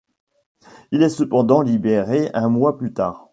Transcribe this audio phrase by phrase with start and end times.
[0.91, 3.29] Il est cependant libéré un mois plus tard.